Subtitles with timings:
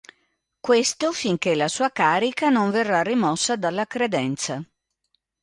[0.59, 4.65] Questo finché la sua carica non verrà rimossa dalla credenza.